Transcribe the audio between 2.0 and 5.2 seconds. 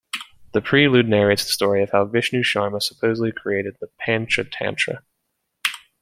Vishnu Sharma supposedly created the "Panchatantra".